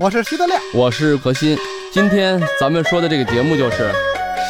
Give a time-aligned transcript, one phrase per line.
[0.00, 1.58] 我是徐德亮，我是何鑫。
[1.92, 3.90] 今天咱们说的这个节目就是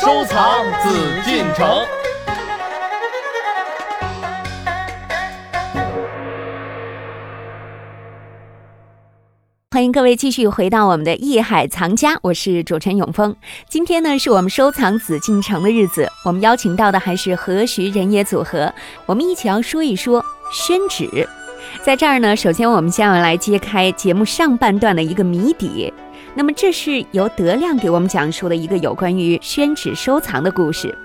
[0.01, 1.85] 收藏紫禁城。
[9.73, 13.35] 欢迎各位继续回到我们的艺海藏家，我是主持人永峰。
[13.69, 18.73] 今天呢，是我们收藏紫禁城的日子，我们邀请到的还是何徐人也组合，
[19.07, 21.29] 我们一起要说一说宣纸。
[21.83, 25.93] 在这儿呢，首先我们先要来揭开节目上半段的一个谜底。
[26.35, 30.97] 那么，这是由德亮给我们讲述的一个有关于宣纸收藏的故事。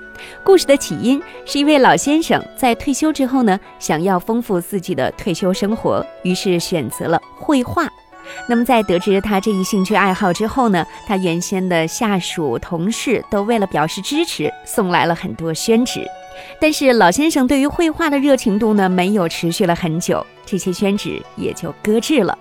[0.43, 7.87] 故事的起因是一位老先生在退休之后呢，想要丰富自己的退休生活，于是选择了绘画。
[8.47, 16.05] 那么，在得知他这一兴趣爱好之后呢，他原先的下属同事都为了表示支持，送来了很多宣纸。
[16.59, 22.35] 但是老先生对于绘画的热情度呢，没有持续了很久，这些宣纸也就搁置了。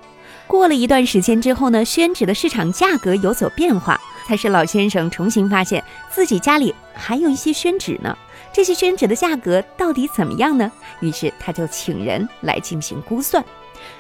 [0.46, 8.16] 过了一段时间之后呢，宣纸的市场价格有所变化，才使老先生重新发现自己家里还有一些宣纸呢。
[8.50, 10.72] 这些宣纸的价格到底怎么样呢？
[11.00, 13.44] 于是他就请人来进行估算。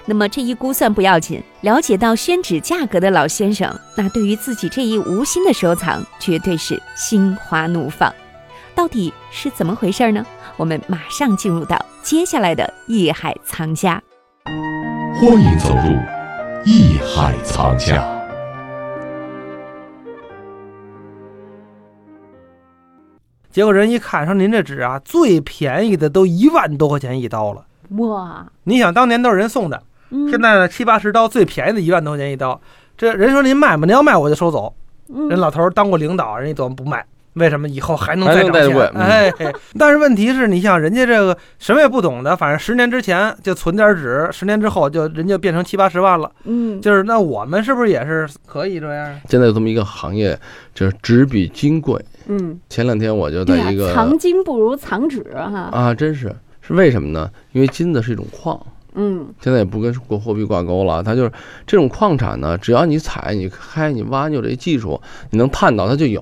[0.06, 8.12] 那么这一估算不要紧，了解到宣纸价格的老先生，那对于自己这一无心的收藏，绝对是心花怒放。
[8.78, 10.24] 到底是怎么回事呢？
[10.56, 14.00] 我们马上进入到接下来的艺海藏家。
[15.16, 15.98] 欢迎走入
[16.64, 18.08] 艺海藏家。
[23.50, 27.66] 结果人一看说：“您这纸啊，最便宜的都一万多块钱一刀了。
[27.96, 32.60] 哇，你想当年都是人送的，嗯现在呢七八十刀，最便宜的一万多块钱一刀。
[32.96, 33.86] 这人说您卖吗？
[33.86, 34.72] 您要卖我就收走。
[35.08, 37.04] 嗯人老头儿当过领导，人家怎么不卖？
[37.38, 38.88] 为什么以后还能再涨钱？
[38.96, 39.32] 哎，
[39.78, 46.30] 但是问题是你像人家这个什么也不懂的，反正十年之前就存点纸，十年之后就人家变成七八十万了。
[46.44, 49.20] 嗯，就是那我们是不是也是可以这样？
[49.28, 50.38] 现在有这么一个行业，
[50.74, 52.04] 就是纸比金贵。
[52.26, 55.70] 嗯，前两天我就在一个藏金不如藏纸哈。
[55.72, 57.30] 啊，真是是为什么呢？
[57.52, 58.60] 因为金子是一种矿，
[58.94, 61.32] 嗯现在也不跟国货币挂钩了，它就是
[61.66, 65.00] 这种矿产呢，只要你采、你开、你挖，你有这技术，
[65.30, 66.20] 你能探到它就有。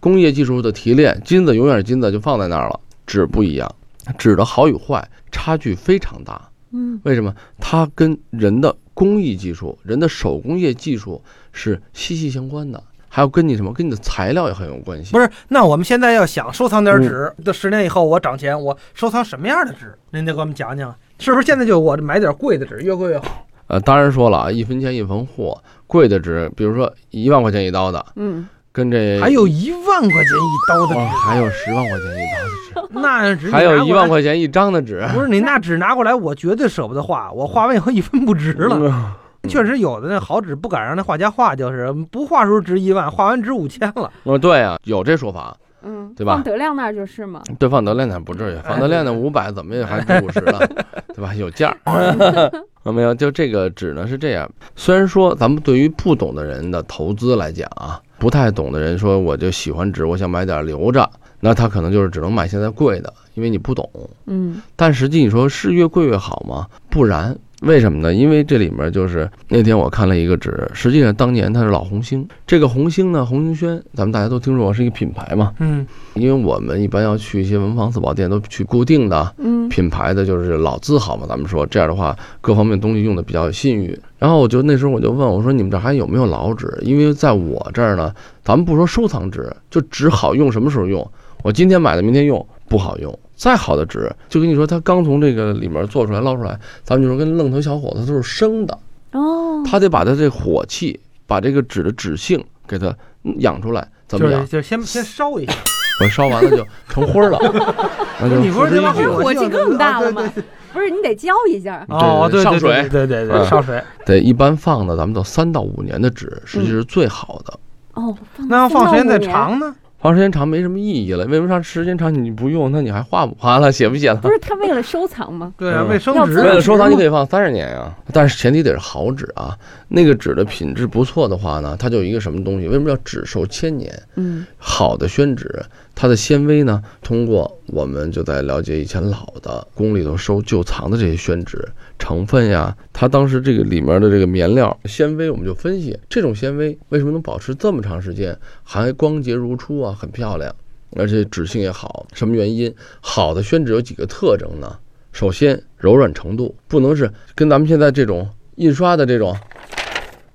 [0.00, 2.80] 工业技术的提炼，金子永远是金子，就放在那儿了。
[3.06, 3.74] 纸不一样，
[4.18, 6.40] 纸的好与坏差距非常大。
[6.72, 7.34] 嗯为什么？
[7.58, 11.22] 它跟人的工艺技术、人的手工业技术
[11.52, 15.12] 是息息相关的，还有跟你什么，跟你的材料也很有关系。
[15.12, 19.96] 不是，那我们现在要想收藏嗯点纸，这十年以后我涨钱，我收藏什么样的纸？
[20.10, 23.46] 您得给我们讲讲，是不是现在就我买点贵的纸，越贵越好？
[23.68, 28.46] 呃，当然说了啊，一分钱一分货，贵的纸，比如说一万块钱一刀的，嗯，
[28.78, 35.04] 跟这还有一万块钱一刀的哦，纸，还有十万块钱一刀的纸， 那纸还有一万块钱一张的纸。
[35.12, 38.78] 不是你那纸拿过来，我绝对舍不得画，我画完以后一分不值了。
[38.80, 39.12] 嗯
[39.48, 44.10] 确实有的那好纸不敢让那画家画，就是不画时候值一万，画完值五千了。
[44.24, 45.56] 哦，对啊，有这说法。
[45.82, 47.40] 嗯，对吧放德亮那儿就是嘛。
[47.58, 50.58] 对，放德亮那不至于，放德亮那五百怎么也还值五十了，
[51.14, 51.32] 对吧？
[51.34, 51.94] 有价儿。
[52.82, 54.50] 啊，没有，就这个纸呢是这样。
[54.74, 61.08] 虽然说咱们对于不懂的人的投资来讲啊，不太懂的人说我就喜欢纸，我想买点留着，
[61.40, 63.88] 那他可能就是只能买现在贵的，因为你不懂。
[64.26, 66.66] 嗯但实际你说是越贵越好吗？
[66.90, 68.14] 不然，为什么呢？
[68.14, 72.26] 因为这里面就是那天我看了一个纸，实际上当年它是老红星。
[72.46, 75.52] 这个红星呢，红星轩，咱们大家都听说过是一个品牌嘛。
[75.58, 81.26] 嗯，因为我们一般要去一些文房四宝店，都去固定的嗯品牌的，就是老字号嘛。
[81.28, 83.98] 咱们说这样的话，各方面东西用的比较有信誉。
[84.18, 88.14] 然后我就那时候我就问我说：“你们这儿还有没有老纸？”因为在我这儿呢，
[88.44, 91.08] 咱们不说收藏纸，就纸好用什么时候用？
[91.42, 93.16] 我今天买的，明天用不好用。
[93.36, 98.78] 再好的纸，就跟你说，它刚从这个里面做出来捞出来，咱们就说跟愣头小伙子都是生的，
[99.12, 102.92] 哦，他得把它这火气，把这个纸的纸性给它
[103.38, 104.52] 养出来，怎么样就是？
[104.52, 105.52] 就先先烧一下。
[106.00, 107.38] 我烧完了就成灰儿了，
[108.20, 111.84] 那就你不是这帮付之一炬火火气更大了吗对对对不是你得浇一下。
[111.88, 113.82] 哦，对对对上水对对对，嗯上水。
[114.06, 117.58] 对，一般放的咱们都三到五年的纸，实际是最好的。
[117.94, 118.16] 哦，
[118.48, 119.18] 那要放时间再。
[119.18, 119.74] 长呢？
[120.00, 122.70] 放时间长没什么意义了，为什么长时间长你不用？
[122.70, 124.28] 那你还画不画了，写不写了不？
[124.30, 125.52] 是他为了收藏吗？
[125.58, 126.36] 对啊，嗯为升值。
[126.36, 129.56] 为了收藏，你可以放三十年呀，但是前提得是好纸啊。
[129.88, 132.68] 那个纸的品质不错的话呢，它就有一个什么东西？
[132.68, 133.92] 为什么叫纸寿千年？
[134.14, 135.62] 嗯好的宣纸，
[136.00, 141.68] 它的纤维呢，通过我们就在了解以前老的宫里头收旧藏的这些宣纸
[141.98, 150.54] 成分呀，它当时这个里面的这个棉料纤维，我们就分析这种纤维为什么能保持这么长时间，还光洁如初啊，很漂亮，
[150.94, 152.72] 而且纸性也好，什么原因？
[153.00, 154.78] 好的宣纸有几个特征呢？
[155.10, 159.36] 首先，柔软程度不能是跟咱们现在这种印刷的这种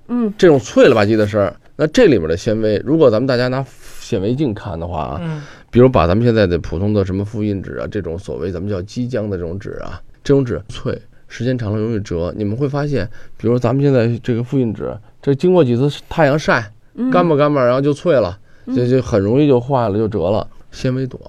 [0.08, 1.56] 嗯这种脆了吧唧的声儿。
[1.76, 3.64] 那这里面的纤维，如果咱们大家拿
[4.04, 12.32] 显微镜看的话啊，嗯比如把咱们现在的普通的什么复印纸啊，这种所谓咱们叫机浆的这种纸啊，这种纸脆，时间长了容易折。
[12.36, 13.08] 你们会发现，
[13.38, 20.46] 比如咱们现在这个复印纸，这经过几次太阳晒，嗯干巴干巴，然后就脆了，就就很容易就坏了，就折了。
[20.70, 21.20] 纤维短，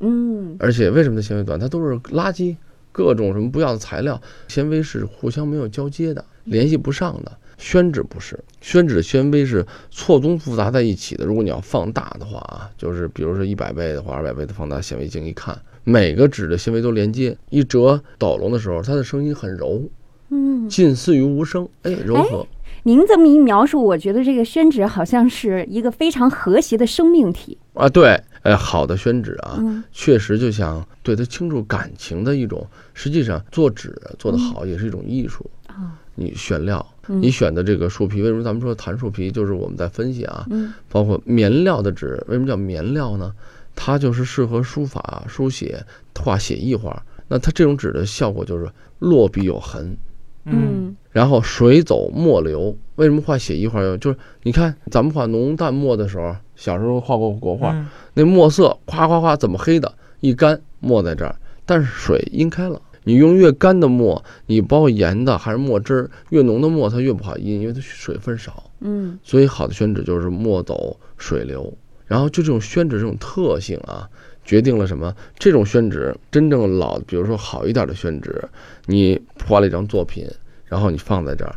[0.00, 1.60] 嗯而且为什么它纤维短？
[1.60, 2.56] 它都是垃圾，
[2.90, 4.18] 各种什么不要的材料，
[4.48, 7.32] 纤维是互相没有交接的，联系不上的。
[7.56, 11.24] 宣纸不是，宣纸的纤维是错综复杂在一起的。
[11.24, 19.82] 如果你要放大的话啊，就是比如说一百倍的或二百倍的放大显微镜一看，每个纸的纤维都连接，一折抖隆的时候，它的声音很柔，
[20.30, 20.68] 嗯。
[20.68, 22.46] 近似于无声，哎，柔和。
[22.82, 27.56] 您这么一描述，我觉得这个宣纸好像是一个非常和谐的生命体。
[27.74, 32.66] 啊，对，呃，好的宣纸啊，嗯确实就像对它倾注感情的一种。
[32.92, 35.48] 实际上，做纸做得好也是一种艺术。
[35.66, 39.30] 啊你选料，嗯你选的这个树皮，为什么咱们说檀树皮？
[39.30, 43.32] 就是我们在分析啊，嗯包括棉料的纸，为什么叫棉料呢？
[43.74, 45.84] 它就是适合书法、书写、
[46.18, 47.02] 画写意画。
[47.26, 49.96] 那它这种纸的效果就是落笔有痕，
[50.44, 52.76] 嗯然后水走墨流。
[52.96, 53.98] 为什么画写意画用？
[53.98, 59.92] 就是你看咱们画浓淡墨的时候，小时候画过国画，嗯那墨色夸夸夸怎么黑的？
[60.20, 61.34] 一干墨在这儿，
[61.66, 62.80] 但是水阴开了。
[63.04, 68.70] 你用越干的墨，你包括盐的还是墨汁儿，越浓的墨它越不好印，因为它水分少。
[68.80, 71.72] 嗯所以好的宣纸就是墨走水流。
[72.06, 74.06] 然后就这种宣纸这种特性啊，
[74.44, 75.14] 决定了什么？
[75.38, 78.42] 这种宣纸真正老，比如说好一点的宣纸，
[78.86, 80.26] 你画了一张作品，
[80.66, 81.56] 然后你放在这儿，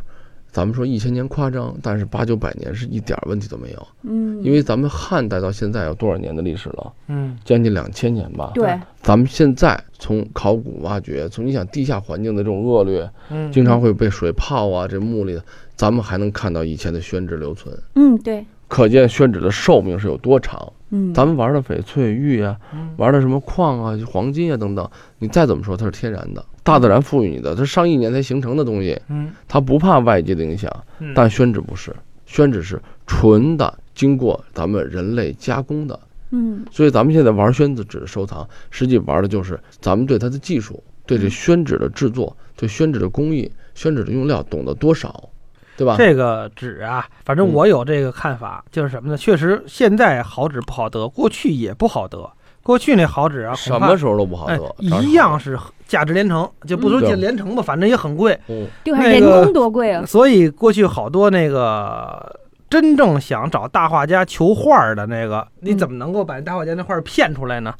[0.50, 3.88] 咱们说一千年夸张，但是八九百年是一点儿问题都没有。
[4.02, 6.92] 嗯，因为咱们汉代到现在有多少年的历史了？
[7.08, 8.52] 嗯将近两千年吧。
[8.54, 15.44] 对，咱们现在从考古挖掘，从你想地下环境的这种恶劣，嗯，经常会被水泡啊，这墓里的，
[15.76, 20.72] 咱们还能看到以前的宣纸留存，嗯对，可见宣纸的寿命是有多长。
[20.90, 30.70] 嗯咱们玩的翡翠、玉啊，嗯玩的什么矿啊、黄金啊等等，你再怎么说它是天然的，大自然赋予你的，它上亿年才形成的东西，嗯它不怕外界的影响。
[30.98, 35.98] 嗯，但宣纸不是，宣纸是纯的，经过咱们人类加工的。
[36.30, 45.30] 嗯所以咱们现在玩宣纸的收藏，实际玩的就是咱们对它的技术、对这宣纸的制作、对宣纸的工艺、宣纸的用料懂得多少，
[45.74, 45.96] 对吧？
[45.96, 49.16] 这个纸啊，反正嗯我有这个看法，就是什么呢？
[49.16, 52.30] 确实现在好纸不好得，过去也不好得。
[52.68, 58.38] 过去那好纸啊，什么时候都不好哎得，一样是价值连城，就不说嗯价值连城吧，反正也很贵。
[58.48, 60.04] 嗯，对，人那个工多贵啊！
[60.04, 62.38] 所以过去好多那个
[62.68, 67.72] 真正想找大画家求画儿的那个，你怎么能够把大画家那画儿骗出来呢？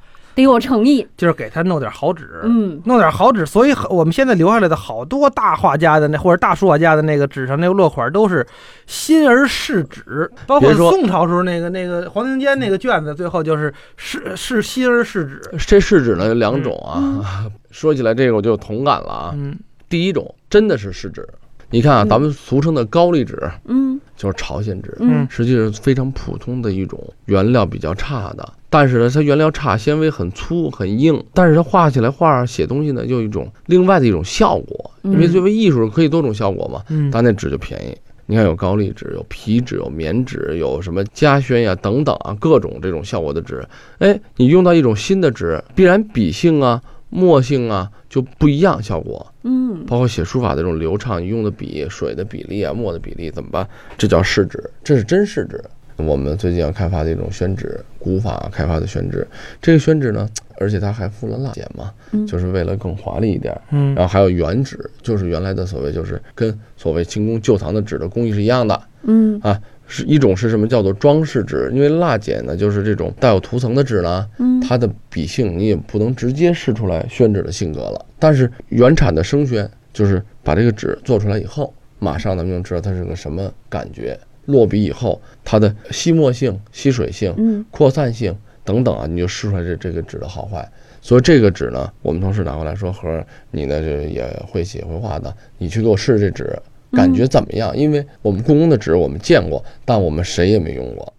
[0.44, 1.06] 得有诚意。
[1.16, 3.44] 就是给他弄点好纸，嗯弄点好纸。
[3.44, 8.46] 所以我们现在留下来的好多大画家的那或者大书法家的那个纸上那个落款都是
[8.86, 15.40] 新而试纸，包括宋朝时候那个那个黄庭坚那个卷子，最后就是是是新而试纸。
[15.66, 19.32] 这试纸呢有两种啊，说起来这个我就有同感了啊。
[19.34, 19.56] 嗯
[19.88, 21.26] 第一种真的是试纸，
[21.70, 37.96] 你看啊，嗯咱们俗称的高丽纸嗯就是朝鲜纸，嗯实际是非常普通的一种原料比较差的，但是呢，它原料差，纤维很粗很硬，但是它画起来画写东西呢，又有一种另外的一种效果，嗯因为作为艺术可以多种效果嘛，嗯它那纸就便宜。
[38.30, 43.66] 你看有高丽纸，有皮纸，有棉纸，有什么嘉轩呀等等啊，各种这种效果的纸。
[44.00, 49.32] 哎，你用到一种新的纸，必然笔性啊、墨性啊就不一样，效果。
[49.44, 53.66] 嗯包括写书法的这种流畅，你用的笔、水的比例啊、墨的比例怎么办？
[53.96, 55.62] 这叫试纸，这是真试纸。
[55.96, 59.26] 我们最近要开发的一种宣纸，古法开发的宣纸。
[59.60, 63.58] 这个宣纸呢，而且它还附了蜡剪嘛，嗯就是为了更华丽一点。
[63.70, 68.80] 嗯然后还有原纸，就是原来的所谓就是跟所谓清宫旧藏的纸的工艺是一样的。
[69.02, 69.40] 嗯
[69.88, 71.68] 是一种是什么叫做装饰纸？
[71.72, 78.06] 因为蜡碱呢，就是这种带有涂层的纸呢，嗯它的笔性你也不能直接试出来宣纸的性格了。
[78.18, 84.16] 但是原产的生宣就是把这个纸做出来以后，马上咱们就知道它是个什么感觉。
[84.44, 90.66] 落笔以后，它的吸墨性、吸水性、嗯扩散性等等啊，你就试出来这这个纸的好坏。
[91.00, 96.58] 所以这个纸呢，我们同事拿过来说：“和你呢这也会写会画的，你去给我试试这纸，
[96.92, 97.76] 感觉怎么样？
[97.76, 101.12] 因为我们故宫的纸我们见过，但我们谁也没用过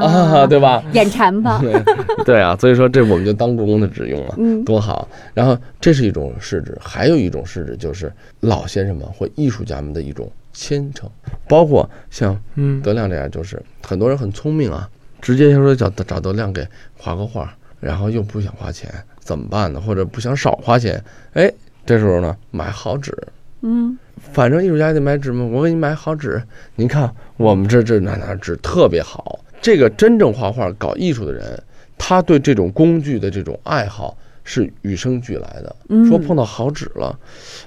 [0.00, 0.82] 啊，对吧？
[0.92, 1.58] 眼馋吧？
[1.60, 1.74] 对
[2.24, 4.34] 对啊，所以说这我们就当故宫的纸用了。
[4.38, 5.06] 嗯多好！
[5.34, 8.10] 然后这是一种试纸，还有一种试纸就是
[8.40, 11.08] 老先生们或艺术家们的一种虔诚，
[11.46, 14.88] 包括像嗯德亮这样，就是很多人很聪明啊，
[15.20, 19.78] 直接就说找找德亮给画个画，然后又不想花钱，怎么办呢？
[19.78, 21.02] 或者不想少花钱，
[21.34, 21.52] 哎，
[21.84, 23.14] 这时候呢买好纸，
[23.62, 26.42] 嗯反正艺术家得买纸嘛，我给你买好纸。
[26.76, 29.38] 您看我们这这哪哪纸特别好。
[29.60, 31.62] 这个真正画画搞艺术的人，
[31.96, 34.16] 他对这种工具的这种爱好
[34.48, 35.76] 是与生俱来的。
[35.90, 37.14] 嗯，说碰到好纸了，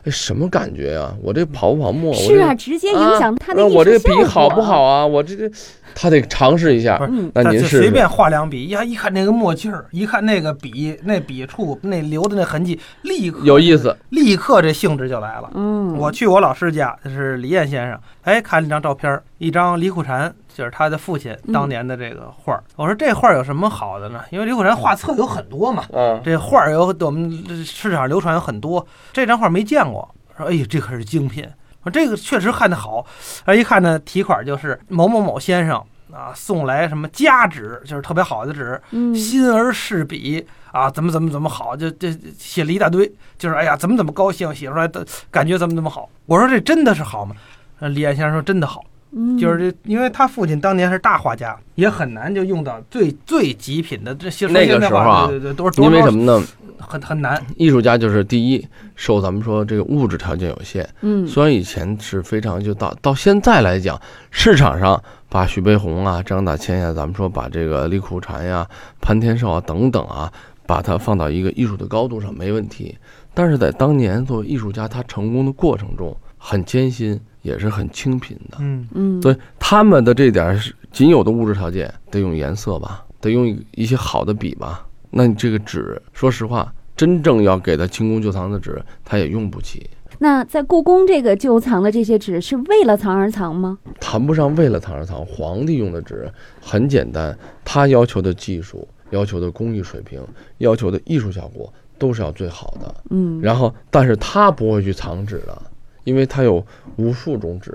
[0.03, 1.13] 哎，什么感觉呀？
[1.21, 2.09] 我这跑不跑墨？
[2.09, 5.05] 我是啊，直接影响他的艺术那我这笔好不好啊？
[5.05, 5.51] 我这这，
[5.93, 7.05] 他得尝试一下不。
[7.05, 15.51] 是嗯那您试试就随便画两笔，呀，一看那个墨迹儿，一看那个笔那笔触那留的那痕迹，立刻有意思，立刻这兴致就来了。
[15.53, 22.63] 嗯，我去我老师家，就是李燕先生，哎，看了一张照片儿，一张李苦禅，就是他的父亲嗯当年的这个画儿。
[22.75, 24.23] 我说这画儿有什么好的呢？
[24.31, 30.07] 因为李苦禅画册有很多嘛，嗯，这画儿有我们市场上流传有很多，这张画儿没见过。
[30.37, 31.47] 说哎呦，这可是精品。
[31.83, 33.03] 说这个确实看得好，
[33.43, 46.07] 而一看呢，题款就是某某某先生啊送来什么佳纸，就是特别好的纸，嗯心而试笔啊，怎么怎么怎么好，就这写了一大堆，就是哎呀，怎么怎么高兴，写出来的感觉怎么怎么好。
[46.27, 47.35] 我说这真的是好吗？
[47.79, 56.45] 呃李彦先生说真的好，嗯就是这，因为他父亲当年是大画家，也很难就用到最最极品的这些那个时候啊对对对，都是因为什么呢？
[56.79, 63.99] 很很难，艺术家就是第一，受咱们说这个物质条件有限，嗯虽然以前是非常就到到现在来讲，
[64.31, 68.67] 市场上把徐悲鸿啊、张大千呀，咱们说把这个李苦禅呀、
[68.99, 70.31] 潘天寿啊等等啊，
[70.65, 72.97] 把它放到一个艺术的高度上没问题。
[73.33, 78.57] 但是在当年作为艺术家，他成功的过程中很艰辛，也是很清贫的。
[78.59, 80.59] 嗯嗯，所以他们的这点
[80.91, 84.85] 仅有的物质条件，得用颜色吧，得用一些好的笔吧。
[85.09, 89.89] 那你这个纸，说实话，真正要给他清宫旧藏的纸，他也用不起。
[90.19, 93.79] 那在故宫这个旧藏的这些纸是为了藏而藏吗？
[93.99, 96.31] 谈不上为了藏而藏，皇帝用的纸
[96.61, 100.21] 很简单，他要求的技术、要求的工艺水平、
[100.59, 102.95] 要求的艺术效果都是要最好的。
[103.09, 105.61] 嗯，然后，但是他不会去藏纸的，
[106.03, 106.65] 因为它有
[106.97, 107.73] 无数种纸，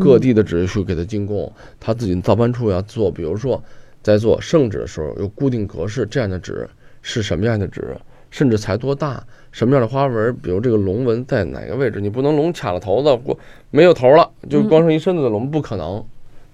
[0.00, 3.62] 各地的纸去给它进贡，它自己造办处要做，比如说
[4.02, 6.68] 在做圣旨的时候有固定格式，这样的纸
[7.02, 7.96] 是什么样的纸，
[8.30, 13.38] 甚至才多大，什么样的花纹，比如这个龙纹在哪个位置，你不能龙卡了头子，过
[13.70, 16.04] 没有头了，就光剩一身子的龙，不可能。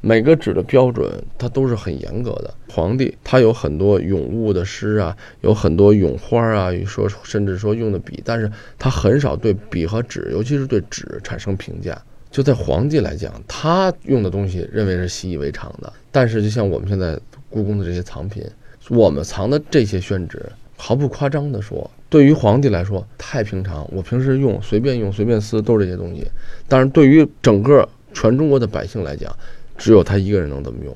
[0.00, 2.54] 每个纸的标准，它都是很严格的。
[2.68, 12.00] 皇帝他有很多咏物的诗啊，有很多咏花啊，说甚至说用的笔，但是他很少对笔和纸，尤其是对纸产生评价。
[12.30, 15.92] 就在皇帝来讲，他用的东西认为是习以为常的。
[16.12, 17.18] 但是就像我们现在
[17.50, 18.44] 故宫的这些藏品，
[18.90, 20.40] 我们藏的这些宣纸，
[20.76, 26.24] 毫不夸张地说，对于皇帝来说太平常，我平时用随便用随便撕都是这些东西。
[26.68, 29.34] 但是对于整个全中国的百姓来讲，
[29.78, 30.94] 只有他一个人能这么用。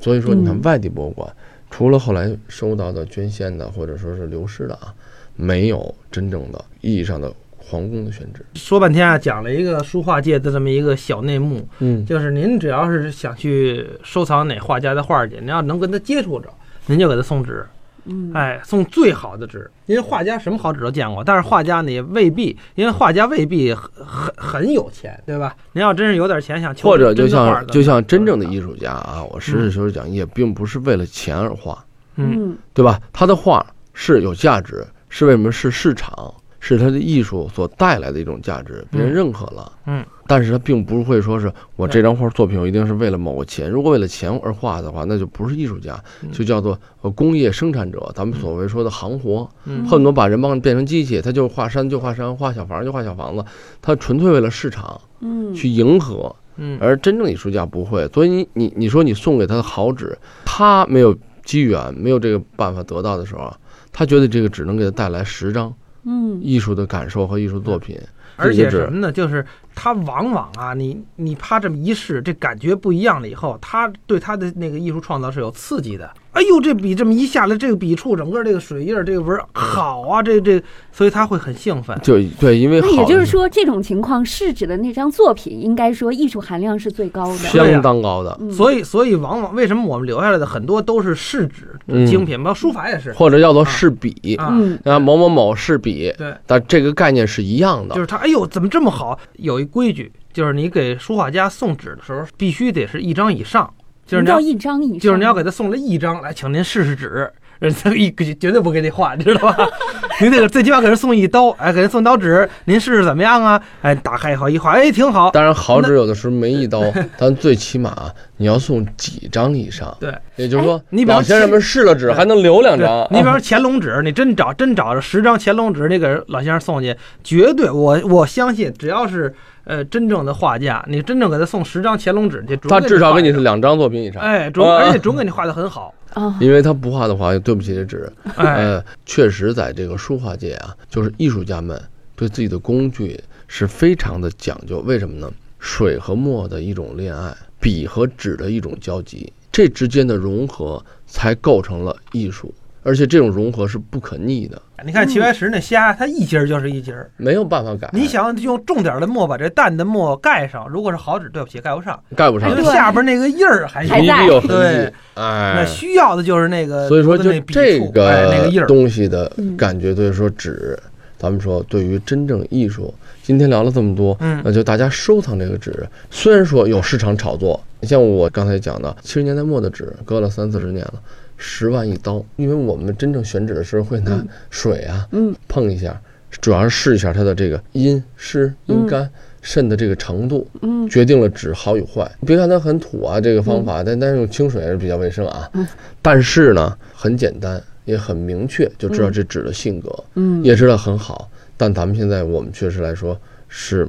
[0.00, 1.32] 所以说，你看嗯外地博物馆，
[1.70, 4.92] 除了后来收到的捐献的或者说是流失的啊，
[5.36, 8.44] 没有真正的意义上的皇宫的宣纸。
[8.54, 16.48] 说半天啊，讲了一个书画界的这么一个小内幕，嗯，就是您只要是想去收藏哪画家的画去，您要能跟他接触着，
[16.86, 17.64] 您就给他送纸，
[18.08, 19.70] 嗯，哎，送最好的纸。
[19.86, 25.54] 因为画家什么好纸都见过，但是画家呢也未必，因为画家未必很很很有钱，对吧？
[25.72, 31.82] 您要真是有点钱，想求或者就像就像真正的艺术，家啊，我实事求是讲，也并不是为了钱而画，
[32.16, 33.00] 嗯嗯对吧？
[33.12, 35.50] 他的画是有价值，是为什么？
[35.50, 39.14] 是市场，是他的艺术所带来的一种价值，别人嗯。
[39.14, 39.72] 认可了。
[39.86, 46.30] 嗯，但是他并不会说是我这张画作品我一定是为了某个钱，如果为了钱而画的话，那就不是艺术家，嗯。
[46.32, 49.86] 就叫做呃工业生产者，咱们所谓说的行活，嗯。
[49.86, 53.44] 恨不得把人帮变成机器，他就画山就画山，画小房就画小房子，
[53.80, 56.34] 他纯粹为了市场嗯，去迎合。
[56.56, 56.76] 嗯。
[56.80, 63.54] 而真正艺术家不会，所以你你你说你送给他的好纸，他没有机缘，没有这个办法得到的时候，
[63.92, 65.72] 他觉得这个只能给他带来十张
[66.08, 68.00] 嗯艺术的感受和艺术作品。
[68.40, 69.10] 而且什么呢？
[69.10, 76.08] 就是他往往啊，你你啪这么一试，这感觉不一样了以后，他对他的那个艺术创造是有刺激的。
[76.38, 81.98] 哎呦，这笔这么一下来，这个笔触，整个这个水印儿，这个纹儿好啊，这这，所以他会很兴奋。
[82.00, 87.38] 就对，因为那也就是说，这种情况是指的那张作品，应该说艺术含量是最高的。
[87.38, 94.50] 相当高的，嗯所以，所以往往为什么我们留下来的很多都是试纸嗯精品，包括书法也是或者叫做试笔啊。
[94.52, 98.00] 嗯啊，某某某试笔，对，但这个概念是一样的就。
[98.00, 99.18] 是他，哎呦，怎么这么好？
[99.38, 103.68] 有一规矩，就是你给书画家送纸的时候，必须得是一张以上，
[104.08, 109.68] 就是你要到一张以上，就是你要给他送了一张来，请您试试纸，人家一绝对不给你换，知道吧？
[110.20, 113.62] 您这个最起码给人送一刀，哎，给人送刀纸，您试试怎么样啊？
[113.82, 115.30] 哎，打开以后一画，哎，挺好。
[115.30, 116.82] 当然，好纸有的时候没一刀，
[117.18, 119.94] 但最起码你要送几张以上。
[120.00, 123.06] 对，也就是说，你比方老先生们试了纸还能留两张。
[123.10, 129.32] 你比方说乾隆纸，你真找真找着十张乾隆纸，你给人老先生送去，绝对我我相信，只要是
[129.68, 134.22] 呃真正的画家，你真正给他送十张乾隆纸去，他至少给你是两张作品以上。
[134.22, 138.10] 哎，准啊而且准给你画的很好，哦，因为他不画的话，对不起这纸。
[138.36, 141.78] 哎，呃，确实在这个书画界啊，就是艺术家们
[142.16, 144.78] 对自己的工具是非常的讲究。
[144.86, 145.30] 为什么呢？
[145.58, 152.54] 水和墨的一种恋爱，笔和纸的一种交集，这之间的融合才构成了艺术。
[152.88, 157.10] 而且这种融合是不可逆的，你看齐白石那虾，它一节儿就是一节儿。
[157.18, 157.86] 没有办法改。
[157.92, 164.92] 你想用重点的墨把这淡的墨盖上，如果是好纸，对不起，盖不上，盖不上因为下边那个印儿还你还在必有痕对迹。
[165.16, 170.78] 哎，那需要的就是那个，所以说，就这触哎那个印儿，东西的嗯感觉，对说纸，
[171.18, 180.94] 咱们说对于真正艺术，今天聊了这么多，嗯那就大家收藏这个纸，虽然说有市场炒作，你像我刚才讲的，七十年代末的纸，搁了三四十年了，
[181.38, 185.34] 十万一刀，因为我们真正选址的时候会拿水啊，嗯。
[185.46, 185.98] 碰一下，
[186.30, 189.08] 主要是试一下它的这个阴湿、阴干、
[189.40, 190.86] 渗的这个程度，嗯。
[190.88, 192.10] 决定了纸好与坏。
[192.26, 195.48] 别看它很土啊，这个方法，但但是用清水还是比较卫生啊。
[196.02, 201.30] 但是呢，很简单，也很明确，就知道这纸的性格，嗯，也知道很好。
[201.56, 203.88] 但咱们现在我们确实来说是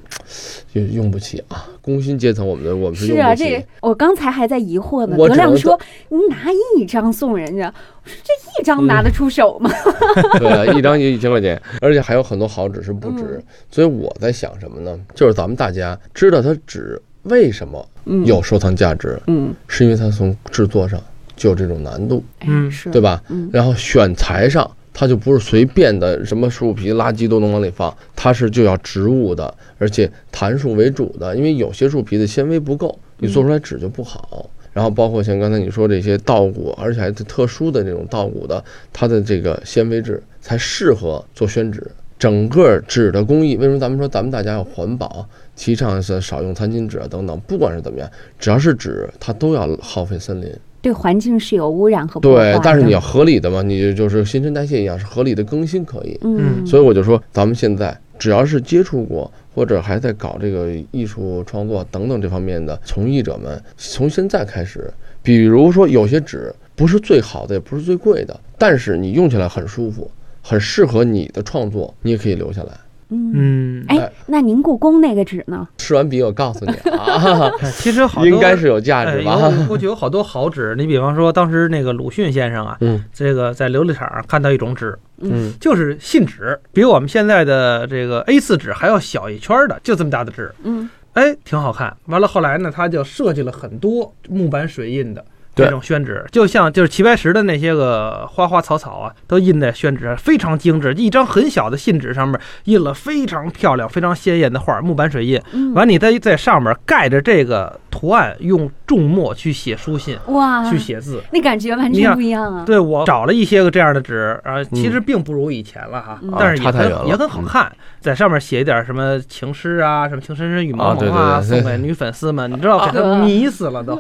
[0.74, 3.44] 用用不起啊，工薪阶层我们的我们是用不起。
[3.44, 5.16] 这我刚才还在疑惑呢。
[5.18, 6.38] 我只能德亮说：“你拿
[6.78, 7.68] 一张送人家，
[8.04, 9.70] 我说这一张拿得出手吗？
[10.40, 13.24] 对啊，一张就一千块钱，而且还有很多好纸是不值。
[13.38, 15.00] 嗯所以我在想什么呢？
[15.14, 21.00] 就是咱们大家知道它纸为什么嗯有收藏价值，嗯，是因为它从制作上
[21.36, 22.24] 就有这种难度。
[22.40, 23.02] 哎嗯是对？
[23.02, 23.22] 吧？
[23.30, 24.70] 嗯然后选材上，
[25.00, 34.50] 它就不是随便的什么树皮、垃圾都能往里放，它是就要植物的，而且檀树为主的，因为有些树皮的纤维不够，你做出来纸就不好。
[34.74, 41.82] 然后包括像刚才你说这些稻谷，而且还是特殊的这种稻谷的，它的这个纤维质才适合做宣纸。
[42.18, 45.26] 整个纸的工艺，为什么咱们说咱们大家要环保，
[45.56, 50.54] 提倡是少用餐巾纸啊等等，不管是怎么样，只要是纸，它都要耗费森林。
[50.82, 56.18] 对环境是有污染和破坏的，对但是你要合理的嘛，你就是新陈代谢一样，是合理的更新可以。
[56.22, 70.10] 嗯，所以我就说，咱们现在只要是接触过或者还在搞这个艺术创作等等这方面的从艺者们，从现在开始，比如说有些纸不是最好的，也不是最贵的，但是你用起来很舒服，
[70.42, 72.72] 很适合你的创作，你也可以留下来。
[73.10, 73.32] 嗯。
[73.34, 75.68] 嗯，哎，那您故宫那个纸呢？
[75.78, 79.38] 试完笔，我告诉你啊， 哎其实好多 应该是有价值吧？
[79.68, 91.96] 过去有好多好纸，你比方说当时那个鲁迅先生啊，嗯这个在琉璃厂看到一种纸，嗯就是信纸，比我们现在的这个 A 4纸还要小一圈儿的，就这么大的纸，嗯哎，挺好看。
[92.06, 95.26] 完了后来呢，他就设计了很多木板水印的。
[95.60, 100.94] 对这种宣纸，就像就是齐白石的那些个花花草草啊，都印在宣纸上，非常精致。
[100.94, 105.42] 一张很小的信纸上面印了非常漂亮、非常鲜艳的画，木板水印。
[105.52, 111.22] 嗯，完，你再在上面盖着这个图案，用重墨去写书信、哇，去写字。
[111.34, 112.64] 那感觉完全不一样啊。
[112.66, 121.62] 对我找了一些个这样的纸啊，其实并不如以前了哈嗯，但是也很也很好看，在上面写一点什么情诗啊，什么情深深雨啊对蒙蒙啊，对对。
[121.62, 123.96] 送给女粉丝们，你知道给他啊迷死了都，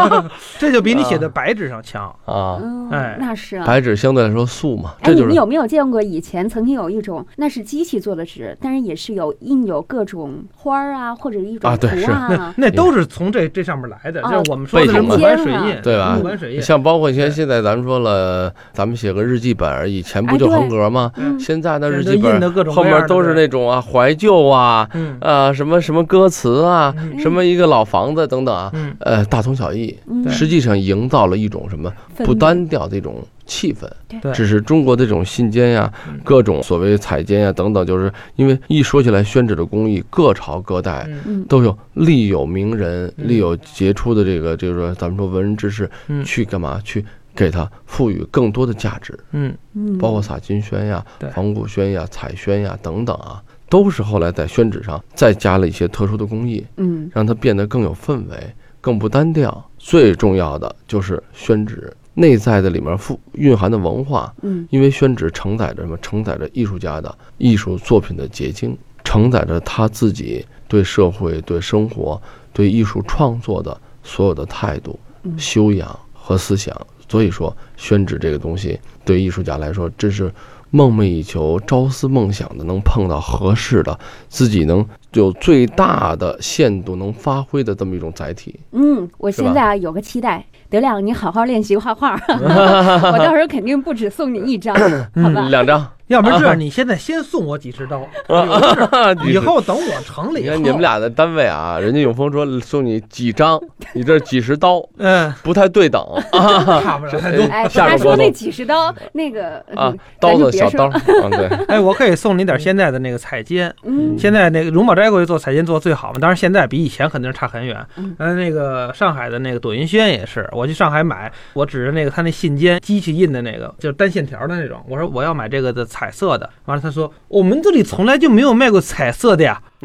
[0.58, 2.04] 这就比你写的白纸上强。
[2.24, 3.16] 啊，嗯，哎。
[3.20, 3.66] 那是啊。
[3.66, 5.24] 白纸相对来说素嘛，哎，这就是。
[5.24, 12.10] 你们有没有见过以前曾经有一种，那是机器做的纸，但是也是有印有各种花儿啊，或者一种图啊对是。
[12.10, 12.54] 案啊。
[12.58, 21.10] 那都是从这这上面来的，啊就是我们说的是木背景嘛板水印，对吧木板水印，像包括现对现在咱们说了，咱们写个日记本儿，以前不就横格吗？
[21.16, 22.40] 嗯现在的日记本
[22.72, 33.16] 后面都是那种啊怀旧啊，嗯啊什么什么歌词啊，嗯什么一个老房子等等啊，嗯，呃大同小异，嗯，实际上营造了一种什么不单调的一种
[33.46, 33.88] 气氛。
[34.08, 34.32] 对。
[34.32, 41.08] 只是中国的这种信笺呀嗯，各种所谓彩笺呀等等，就是因为一说起来宣纸的工艺，各朝各代
[41.48, 43.28] 都有立有名人，嗯。
[43.28, 46.24] 立有杰出的这个，就是说咱们说文人之士，嗯。
[46.24, 46.80] 去干嘛？
[46.84, 47.04] 去
[47.34, 49.52] 给它赋予更多的价值，嗯。
[49.74, 57.10] 嗯，包括洒金宣呀、仿古宣呀、彩宣呀等等啊，都是后来在宣纸上再加了一些特殊的工艺，嗯。
[57.12, 59.68] 让它变得更有氛围、更不单调。
[59.78, 65.98] 最重要的就是宣纸内在的里面富蕴含的文化，嗯因为宣纸承载着什么？
[65.98, 72.20] 承载着艺术家的艺术作品的结晶，承载着他自己对社会、对生活、
[72.52, 76.74] 对艺术创作的所有的态度、嗯修养和思想。
[77.06, 80.32] 所以说，宣纸这个东西对艺术家来说，真是
[80.74, 83.96] 梦寐以求、朝思梦想的，能碰到合适的，
[84.28, 88.58] 自己能有最大的限度能发挥的这么一种载体。
[88.72, 95.48] 嗯，我现在啊有个期待，德亮，你好好练习画画， 我到时候肯定不止送你一张，好吧？
[95.48, 103.60] 两张，要不然这样，你现在先送我几十刀， 有事以后等我成了以后，你看你们俩的单位啊，人家永丰说送你几张，
[103.94, 107.44] 你这几十刀， 嗯，不太对等啊 差不了太多。
[107.44, 110.90] 哎，他说那几十刀，那个啊嗯，刀子小刀，
[111.22, 117.84] 嗯对，哎，我可以送你点现在的那个彩金，嗯现在那个荣宝斋过去做彩金做最好嘛，当然现在比以前肯定是差很远。
[117.96, 129.60] 嗯呃，那个上海的那个朵云轩也是，我去上海买，我指着那个他那信笺机器印的那个，就是单线条的那种，我说我要买这个的彩色的，完了他说我们这里从来就没有卖过彩色的呀。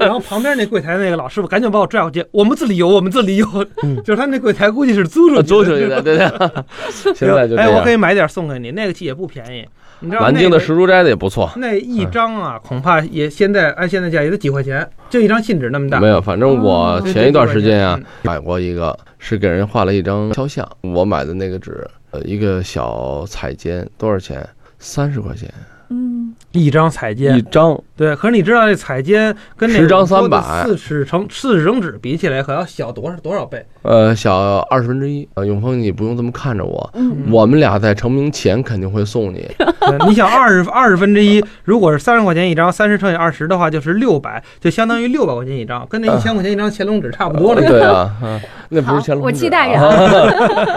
[0.00, 3.46] 然后旁边那柜台那个老师傅赶紧把我拽过去，我们这里有，我们这里有，
[4.02, 6.26] 就是他那柜台估计是租出去的，租出去的，对对。
[7.14, 7.96] 现在就这哎，我可以。
[7.96, 9.66] 买点送给你，那个也不便宜，
[10.00, 15.98] 你知道南京的石竹斋的也不错，那一张啊，恐怕也现在按现在价也得几块钱，就一张信纸那么大。
[15.98, 24.46] 没有，反正我前一段时间啊买过一个，是给人画了一张肖像，我买的那个纸，呃，一个小彩笺多少钱？
[24.78, 25.52] 三十块钱
[25.88, 28.16] 嗯，一张彩笺一，张，对。
[28.16, 33.64] 可是你知道这彩笺跟那十张三百四尺乘四尺乘纸比起来，可要小多少多少倍？
[33.82, 35.28] 呃，小二十分之一。
[35.34, 39.48] 呃，永峰，你不用这么看着我，嗯我们俩在成名前肯定会送你。
[39.58, 47.62] 对你想二十二十分之一，如果是三十块钱一张，三十乘以二十的话就是六百，就相当于六百块钱一张，跟那一千块钱一张乾隆纸差不多了。
[47.64, 50.76] 对啊， 啊那不是乾隆纸啊我期待着啊。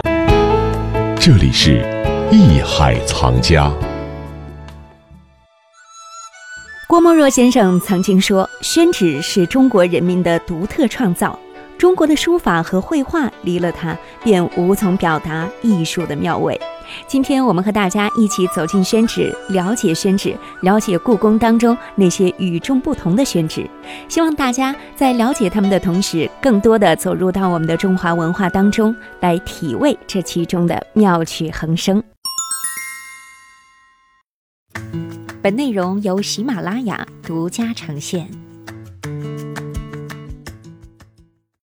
[1.18, 1.84] 这里是
[2.30, 3.72] 艺海藏家。
[6.90, 11.38] 郭沫若先生曾经说：“宣纸是中国人民的独特创造，
[11.78, 16.60] 中国的书法和绘画离了它，便无从表达艺术的妙味。”
[17.06, 23.64] 今天我们和大家一起走进宣纸，了解宣纸，了解故宫当中那些与众不同的宣纸。
[24.08, 32.02] 希望大家在了解他们的同时，更多的走入到我们的中华文化当中，来体味这其中的妙趣横生。
[35.42, 38.49] 本内容由喜马拉雅独家呈现。